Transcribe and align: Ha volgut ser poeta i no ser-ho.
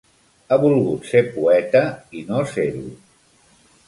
Ha 0.53 0.57
volgut 0.61 1.03
ser 1.09 1.21
poeta 1.35 1.81
i 2.21 2.23
no 2.31 2.41
ser-ho. 2.55 2.87